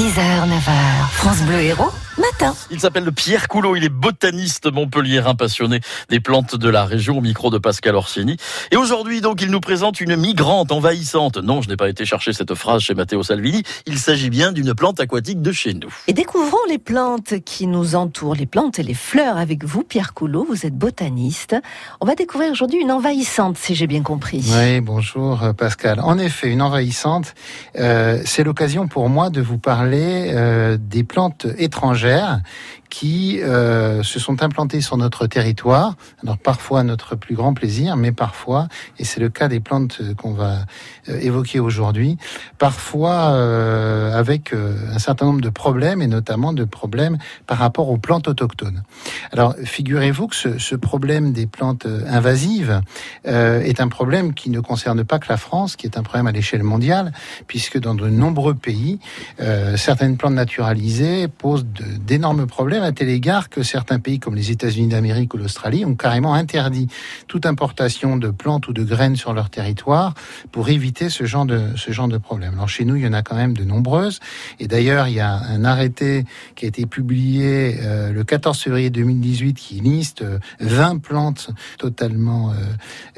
[0.00, 2.54] 6h, 9h, France Bleu Héros, matin.
[2.70, 7.20] Il s'appelle Pierre Coulot, il est botaniste montpelliérain passionné des plantes de la région au
[7.20, 8.36] micro de Pascal Orsini.
[8.70, 11.38] Et aujourd'hui, donc, il nous présente une migrante envahissante.
[11.38, 13.62] Non, je n'ai pas été chercher cette phrase chez Matteo Salvini.
[13.86, 15.92] Il s'agit bien d'une plante aquatique de chez nous.
[16.06, 20.14] Et découvrons les plantes qui nous entourent, les plantes et les fleurs avec vous, Pierre
[20.14, 20.46] Coulot.
[20.48, 21.56] Vous êtes botaniste.
[22.00, 24.44] On va découvrir aujourd'hui une envahissante, si j'ai bien compris.
[24.56, 26.00] Oui, bonjour euh, Pascal.
[26.00, 27.34] En effet, une envahissante,
[27.78, 32.09] euh, c'est l'occasion pour moi de vous parler euh, des plantes étrangères
[32.90, 35.94] qui euh, se sont implantées sur notre territoire.
[36.22, 38.68] Alors parfois notre plus grand plaisir, mais parfois,
[38.98, 40.66] et c'est le cas des plantes qu'on va
[41.08, 42.18] euh, évoquer aujourd'hui,
[42.58, 47.96] parfois euh, avec un certain nombre de problèmes, et notamment de problèmes par rapport aux
[47.96, 48.82] plantes autochtones.
[49.32, 52.80] Alors figurez-vous que ce, ce, problème des plantes invasives
[53.24, 56.32] est un problème qui ne concerne pas que la France, qui est un problème à
[56.32, 57.12] l'échelle mondiale,
[57.46, 58.98] puisque dans de nombreux pays,
[59.76, 61.66] certaines plantes naturalisées posent
[62.06, 65.94] d'énormes problèmes à tel égard que certains pays comme les États-Unis d'Amérique ou l'Australie ont
[65.94, 66.88] carrément interdit
[67.28, 70.14] toute importation de plantes ou de graines sur leur territoire
[70.52, 72.54] pour éviter ce genre de ce genre de problème.
[72.54, 74.20] Alors chez nous, il y en a quand même de nombreuses
[74.58, 78.90] et d'ailleurs, il y a un arrêté qui a été publié euh, le 14 février
[78.90, 80.24] 2018 qui liste
[80.60, 82.52] 20 plantes totalement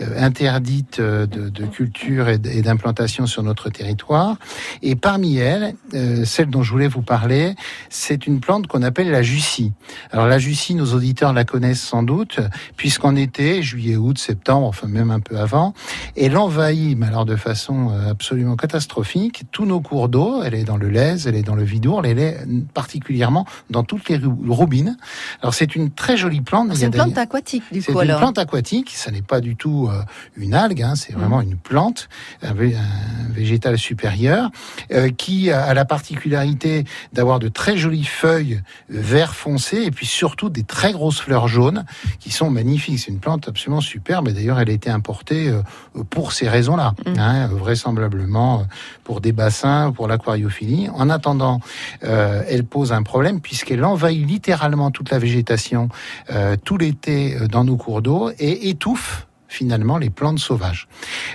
[0.00, 4.36] euh, interdites de, culture et d'implantation sur notre territoire
[4.82, 7.54] et parmi elles, euh, celle dont je voulais vous parler,
[7.88, 9.72] c'est une plante qu'on appelle la jussie.
[10.10, 12.40] Alors la jussie, nos auditeurs la connaissent sans doute,
[12.76, 15.74] puisqu'en été, juillet, août, septembre, enfin même un peu avant,
[16.16, 20.42] elle envahit, mais alors de façon euh, absolument catastrophique, tous nos cours d'eau.
[20.42, 22.38] Elle est dans le Lez, elle est dans le Vidourle, elle est
[22.74, 24.96] particulièrement dans toutes les roubines.
[25.40, 26.74] Alors c'est une très jolie plante.
[26.74, 29.88] C'est une plante aquatique du coup C'est une plante aquatique, ça n'est pas du tout
[29.90, 30.02] euh,
[30.36, 31.50] une algue, hein, c'est vraiment mmh.
[31.50, 32.08] une plante,
[32.42, 34.50] un, un végétal supérieur,
[34.92, 38.51] euh, qui a la particularité d'avoir de très jolies feuilles
[38.88, 41.84] vert foncé et puis surtout des très grosses fleurs jaunes
[42.20, 42.98] qui sont magnifiques.
[42.98, 45.62] C'est une plante absolument superbe et d'ailleurs elle a été importée euh,
[46.10, 47.18] pour ces raisons-là, mmh.
[47.18, 48.64] hein, vraisemblablement euh,
[49.04, 50.88] pour des bassins, pour l'aquariophilie.
[50.94, 51.60] En attendant,
[52.04, 55.88] euh, elle pose un problème puisqu'elle envahit littéralement toute la végétation
[56.30, 60.88] euh, tout l'été dans nos cours d'eau et étouffe finalement les plantes sauvages.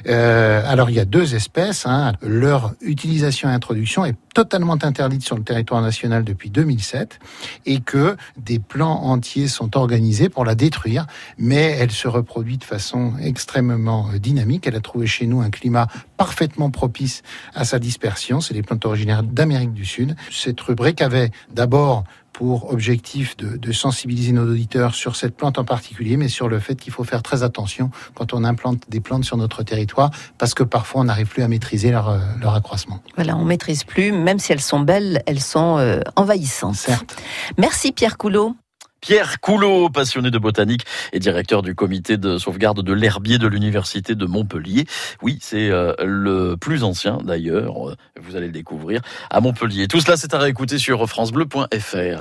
[0.08, 1.86] Euh, alors il y a deux espèces.
[1.86, 2.14] Hein.
[2.22, 7.20] Leur utilisation et introduction est totalement interdite sur le territoire national depuis 2007
[7.66, 11.08] et que des plans entiers sont organisés pour la détruire,
[11.38, 14.68] mais elle se reproduit de façon extrêmement euh, dynamique.
[14.68, 17.22] Elle a trouvé chez nous un climat parfaitement propice
[17.56, 18.42] à sa dispersion.
[18.42, 20.16] C'est des plantes originaires d'Amérique du Sud.
[20.32, 22.04] Cette rubrique avait d'abord
[22.38, 26.60] pour objectif de, de, sensibiliser nos auditeurs sur cette plante en particulier, mais sur le
[26.60, 30.54] fait qu'il faut faire très attention quand on implante des plantes sur notre territoire, parce
[30.54, 33.02] que parfois on n'arrive plus à maîtriser leur, euh, leur, accroissement.
[33.16, 36.76] Voilà, on maîtrise plus, même si elles sont belles, elles sont euh, envahissantes.
[36.76, 37.20] Certes.
[37.58, 38.56] Merci Pierre Coulot.
[39.02, 40.84] Pierre Coulot, passionné de botanique
[41.14, 44.86] et directeur du comité de sauvegarde de l'herbier de l'université de Montpellier.
[45.22, 49.88] Oui, c'est euh, le plus ancien d'ailleurs, vous allez le découvrir, à Montpellier.
[49.88, 52.16] Tout cela, c'est à réécouter sur francebleu.fr.